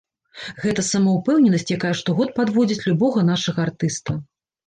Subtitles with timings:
[0.63, 4.11] Гэта самаўпэўненасць, якая штогод падводзіць любога нашага артыста.